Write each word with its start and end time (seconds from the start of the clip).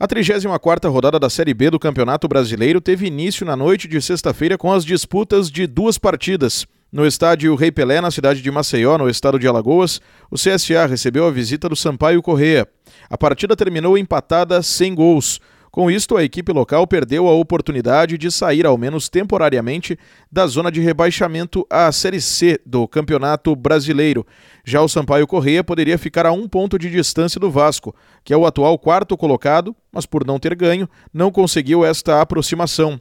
A 0.00 0.06
34ª 0.06 0.88
rodada 0.88 1.18
da 1.18 1.28
Série 1.28 1.52
B 1.52 1.70
do 1.70 1.78
Campeonato 1.78 2.28
Brasileiro 2.28 2.80
teve 2.80 3.08
início 3.08 3.44
na 3.44 3.56
noite 3.56 3.88
de 3.88 4.00
sexta-feira 4.00 4.56
com 4.56 4.72
as 4.72 4.84
disputas 4.84 5.50
de 5.50 5.66
duas 5.66 5.98
partidas. 5.98 6.64
No 6.92 7.04
estádio 7.04 7.52
Rei 7.56 7.72
Pelé, 7.72 8.00
na 8.00 8.12
cidade 8.12 8.40
de 8.40 8.48
Maceió, 8.48 8.96
no 8.96 9.08
estado 9.10 9.40
de 9.40 9.48
Alagoas, 9.48 10.00
o 10.30 10.36
CSA 10.36 10.86
recebeu 10.86 11.26
a 11.26 11.32
visita 11.32 11.68
do 11.68 11.74
Sampaio 11.74 12.22
Correia. 12.22 12.68
A 13.10 13.18
partida 13.18 13.56
terminou 13.56 13.98
empatada 13.98 14.62
sem 14.62 14.94
gols. 14.94 15.40
Com 15.70 15.90
isto, 15.90 16.16
a 16.16 16.24
equipe 16.24 16.52
local 16.52 16.86
perdeu 16.86 17.28
a 17.28 17.34
oportunidade 17.34 18.16
de 18.16 18.30
sair, 18.30 18.64
ao 18.64 18.78
menos 18.78 19.08
temporariamente, 19.08 19.98
da 20.32 20.46
zona 20.46 20.72
de 20.72 20.80
rebaixamento 20.80 21.66
à 21.68 21.90
Série 21.92 22.20
C 22.20 22.60
do 22.64 22.88
Campeonato 22.88 23.54
Brasileiro. 23.54 24.26
Já 24.64 24.80
o 24.80 24.88
Sampaio 24.88 25.26
Correia 25.26 25.62
poderia 25.62 25.98
ficar 25.98 26.26
a 26.26 26.32
um 26.32 26.48
ponto 26.48 26.78
de 26.78 26.90
distância 26.90 27.38
do 27.38 27.50
Vasco, 27.50 27.94
que 28.24 28.32
é 28.32 28.36
o 28.36 28.46
atual 28.46 28.78
quarto 28.78 29.16
colocado, 29.16 29.76
mas 29.92 30.06
por 30.06 30.26
não 30.26 30.38
ter 30.38 30.54
ganho, 30.54 30.88
não 31.12 31.30
conseguiu 31.30 31.84
esta 31.84 32.20
aproximação. 32.20 33.00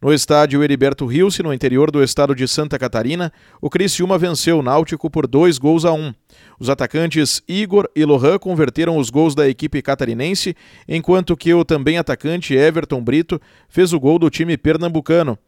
No 0.00 0.12
estádio 0.12 0.62
Heriberto 0.62 1.06
Rilse, 1.06 1.42
no 1.42 1.54
interior 1.54 1.90
do 1.90 2.02
estado 2.02 2.34
de 2.34 2.46
Santa 2.46 2.78
Catarina, 2.78 3.32
o 3.62 3.70
Criciúma 3.70 4.18
venceu 4.18 4.58
o 4.58 4.62
Náutico 4.62 5.08
por 5.08 5.26
dois 5.26 5.56
gols 5.56 5.86
a 5.86 5.92
um. 5.92 6.12
Os 6.60 6.68
atacantes 6.68 7.42
Igor 7.48 7.88
e 7.96 8.04
Lohan 8.04 8.38
converteram 8.38 8.98
os 8.98 9.08
gols 9.08 9.34
da 9.34 9.48
equipe 9.48 9.80
catarinense, 9.80 10.54
enquanto 10.86 11.36
que 11.36 11.52
o 11.54 11.64
também 11.64 11.96
atacante 11.96 12.54
Everton 12.54 13.02
Brito 13.02 13.40
fez 13.70 13.94
o 13.94 14.00
gol 14.00 14.18
do 14.18 14.28
time 14.28 14.58
pernambucano. 14.58 15.38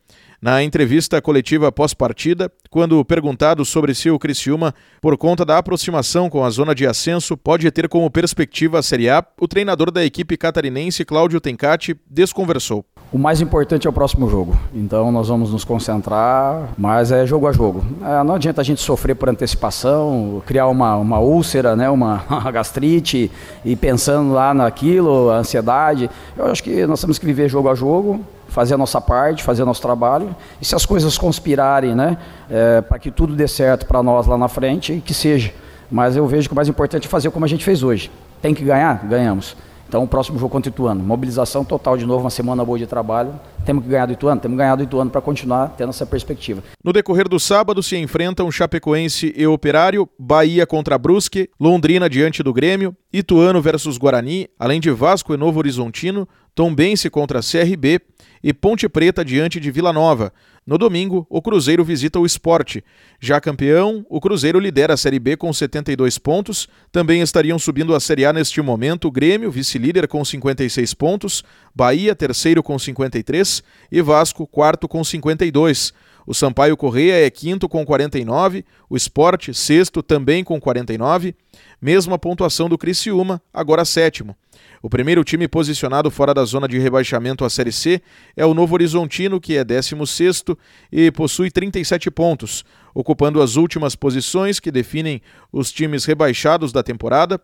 Na 0.40 0.62
entrevista 0.62 1.20
coletiva 1.20 1.70
pós-partida, 1.70 2.50
quando 2.70 3.04
perguntado 3.04 3.64
sobre 3.64 3.92
se 3.92 4.08
o 4.08 4.18
Criciúma, 4.18 4.72
por 5.00 5.18
conta 5.18 5.44
da 5.44 5.58
aproximação 5.58 6.30
com 6.30 6.44
a 6.44 6.48
zona 6.48 6.74
de 6.74 6.86
ascenso, 6.86 7.36
pode 7.36 7.70
ter 7.70 7.88
como 7.88 8.10
perspectiva 8.10 8.78
a 8.78 8.82
Série 8.82 9.10
A, 9.10 9.22
o 9.38 9.48
treinador 9.48 9.90
da 9.90 10.04
equipe 10.04 10.36
catarinense, 10.36 11.04
Cláudio 11.04 11.40
Tencati, 11.40 11.96
desconversou. 12.08 12.86
O 13.10 13.16
mais 13.16 13.40
importante 13.40 13.86
é 13.86 13.90
o 13.90 13.92
próximo 13.92 14.28
jogo. 14.28 14.54
Então 14.74 15.10
nós 15.10 15.28
vamos 15.28 15.50
nos 15.50 15.64
concentrar, 15.64 16.68
mas 16.76 17.10
é 17.10 17.24
jogo 17.24 17.46
a 17.46 17.52
jogo. 17.52 17.82
É, 18.02 18.22
não 18.22 18.34
adianta 18.34 18.60
a 18.60 18.64
gente 18.64 18.82
sofrer 18.82 19.14
por 19.14 19.30
antecipação, 19.30 20.42
criar 20.44 20.66
uma, 20.66 20.94
uma 20.96 21.18
úlcera, 21.18 21.74
né, 21.74 21.88
uma, 21.88 22.22
uma 22.28 22.50
gastrite 22.52 23.30
e 23.64 23.74
pensando 23.74 24.34
lá 24.34 24.52
naquilo, 24.52 25.30
a 25.30 25.38
ansiedade. 25.38 26.10
Eu 26.36 26.46
acho 26.46 26.62
que 26.62 26.86
nós 26.86 27.00
temos 27.00 27.18
que 27.18 27.24
viver 27.24 27.48
jogo 27.48 27.70
a 27.70 27.74
jogo, 27.74 28.20
fazer 28.48 28.74
a 28.74 28.78
nossa 28.78 29.00
parte, 29.00 29.42
fazer 29.42 29.62
o 29.62 29.66
nosso 29.66 29.80
trabalho. 29.80 30.36
E 30.60 30.64
se 30.66 30.74
as 30.74 30.84
coisas 30.84 31.16
conspirarem, 31.16 31.94
né, 31.94 32.18
é, 32.50 32.82
para 32.82 32.98
que 32.98 33.10
tudo 33.10 33.34
dê 33.34 33.48
certo 33.48 33.86
para 33.86 34.02
nós 34.02 34.26
lá 34.26 34.36
na 34.36 34.48
frente, 34.48 35.02
que 35.02 35.14
seja. 35.14 35.50
Mas 35.90 36.14
eu 36.14 36.26
vejo 36.26 36.46
que 36.46 36.52
o 36.52 36.56
mais 36.56 36.68
importante 36.68 37.06
é 37.06 37.08
fazer 37.08 37.30
como 37.30 37.46
a 37.46 37.48
gente 37.48 37.64
fez 37.64 37.82
hoje. 37.82 38.10
Tem 38.42 38.54
que 38.54 38.62
ganhar? 38.62 39.06
Ganhamos. 39.06 39.56
Então, 39.88 40.04
o 40.04 40.06
próximo 40.06 40.38
jogo 40.38 40.52
contra 40.52 40.70
o 40.70 40.72
Ituano. 40.72 41.02
Mobilização 41.02 41.64
total 41.64 41.96
de 41.96 42.04
novo, 42.04 42.24
uma 42.24 42.30
semana 42.30 42.62
boa 42.62 42.78
de 42.78 42.86
trabalho. 42.86 43.32
Temos 43.64 43.82
que 43.82 43.88
ganhar 43.88 44.04
do 44.04 44.12
Ituano? 44.12 44.38
Temos 44.38 44.54
que 44.54 44.58
ganhar 44.58 44.76
do 44.76 44.82
Ituano 44.82 45.10
para 45.10 45.22
continuar 45.22 45.74
tendo 45.78 45.88
essa 45.88 46.04
perspectiva. 46.04 46.62
No 46.84 46.92
decorrer 46.92 47.26
do 47.26 47.40
sábado 47.40 47.82
se 47.82 47.96
enfrentam 47.96 48.50
Chapecoense 48.52 49.32
e 49.34 49.46
Operário, 49.46 50.06
Bahia 50.18 50.66
contra 50.66 50.98
Brusque, 50.98 51.48
Londrina 51.58 52.08
diante 52.08 52.42
do 52.42 52.52
Grêmio, 52.52 52.94
Ituano 53.10 53.62
versus 53.62 53.96
Guarani, 53.96 54.48
além 54.58 54.78
de 54.78 54.90
Vasco 54.90 55.32
e 55.32 55.38
Novo 55.38 55.58
Horizontino, 55.58 56.28
Tombense 56.54 57.08
contra 57.08 57.40
CRB 57.40 58.00
e 58.42 58.52
Ponte 58.52 58.88
Preta 58.88 59.24
diante 59.24 59.58
de 59.58 59.70
Vila 59.70 59.92
Nova. 59.92 60.32
No 60.68 60.76
domingo, 60.76 61.26
o 61.30 61.40
Cruzeiro 61.40 61.82
visita 61.82 62.20
o 62.20 62.26
Esporte. 62.26 62.84
Já 63.18 63.40
campeão, 63.40 64.04
o 64.06 64.20
Cruzeiro 64.20 64.60
lidera 64.60 64.92
a 64.92 64.96
Série 64.98 65.18
B 65.18 65.34
com 65.34 65.50
72 65.50 66.18
pontos. 66.18 66.68
Também 66.92 67.22
estariam 67.22 67.58
subindo 67.58 67.94
a 67.94 68.00
Série 68.00 68.26
A 68.26 68.34
neste 68.34 68.60
momento 68.60 69.08
o 69.08 69.10
Grêmio, 69.10 69.50
vice-líder 69.50 70.06
com 70.06 70.22
56 70.22 70.92
pontos, 70.92 71.42
Bahia, 71.74 72.14
terceiro 72.14 72.62
com 72.62 72.78
53 72.78 73.62
e 73.90 74.02
Vasco, 74.02 74.46
quarto 74.46 74.86
com 74.86 75.02
52. 75.02 75.94
O 76.28 76.34
Sampaio 76.34 76.76
Correia 76.76 77.24
é 77.24 77.30
quinto 77.30 77.66
com 77.70 77.86
49, 77.86 78.62
o 78.90 78.98
Esporte, 78.98 79.54
sexto, 79.54 80.02
também 80.02 80.44
com 80.44 80.60
49. 80.60 81.34
Mesma 81.80 82.18
pontuação 82.18 82.68
do 82.68 82.76
Criciúma, 82.76 83.40
agora 83.50 83.82
sétimo. 83.82 84.36
O 84.82 84.90
primeiro 84.90 85.24
time 85.24 85.48
posicionado 85.48 86.10
fora 86.10 86.34
da 86.34 86.44
zona 86.44 86.68
de 86.68 86.78
rebaixamento 86.78 87.46
à 87.46 87.48
Série 87.48 87.72
C 87.72 88.02
é 88.36 88.44
o 88.44 88.52
Novo 88.52 88.74
Horizontino, 88.74 89.40
que 89.40 89.56
é 89.56 89.64
16 89.64 90.44
e 90.92 91.10
possui 91.10 91.50
37 91.50 92.10
pontos, 92.10 92.62
ocupando 92.94 93.40
as 93.40 93.56
últimas 93.56 93.96
posições 93.96 94.60
que 94.60 94.70
definem 94.70 95.22
os 95.50 95.72
times 95.72 96.04
rebaixados 96.04 96.72
da 96.72 96.82
temporada. 96.82 97.40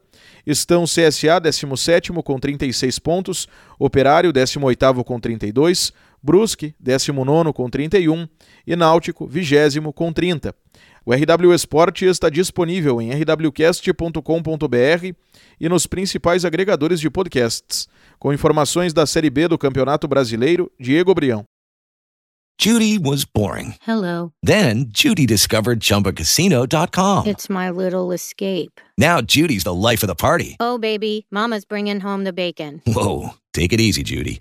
Estão 0.47 0.85
CSA, 0.85 1.41
17 1.41 2.13
com 2.23 2.39
36 2.39 2.99
pontos, 2.99 3.49
Operário, 3.79 4.31
18 4.31 5.03
com 5.05 5.19
32, 5.19 5.91
Brusque, 6.25 6.75
19 6.81 7.53
com 7.53 7.69
31 7.69 8.27
e 8.67 8.75
Náutico, 8.75 9.27
20 9.27 9.93
com 9.95 10.11
30. 10.11 10.55
O 11.05 11.13
RW 11.13 11.53
Esporte 11.53 12.07
está 12.07 12.31
disponível 12.31 12.99
em 13.03 13.11
rwcast.com.br 13.11 14.23
e 15.61 15.69
nos 15.69 15.87
principais 15.87 16.47
agregadores 16.47 16.99
de 16.99 17.11
podcasts. 17.11 17.87
Com 18.19 18.33
informações 18.33 18.95
da 18.95 19.05
Série 19.05 19.29
B 19.29 19.49
do 19.49 19.59
Campeonato 19.59 20.09
Brasileiro, 20.09 20.73
Diego 20.81 21.15
Brião. 21.15 21.45
Judy 22.57 22.99
was 22.99 23.25
boring. 23.27 23.75
Hello. 23.87 24.33
Then 24.43 24.87
Judy 24.89 25.27
discovered 25.27 25.81
ChumbaCasino.com. 25.81 27.27
It's 27.27 27.51
my 27.51 27.69
little 27.69 28.13
escape. 28.13 28.81
Now 28.97 29.21
Judy's 29.21 29.65
the 29.65 29.75
life 29.75 30.03
of 30.03 30.07
the 30.07 30.15
party. 30.15 30.57
Oh, 30.59 30.79
baby, 30.79 31.27
Mama's 31.31 31.67
bringing 31.67 32.01
home 32.01 32.25
the 32.25 32.33
bacon. 32.33 32.81
Whoa, 32.87 33.35
take 33.53 33.75
it 33.75 33.81
easy, 33.81 34.03
Judy. 34.05 34.41